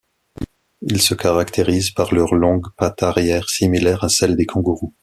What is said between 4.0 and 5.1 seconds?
à celles des kangourous.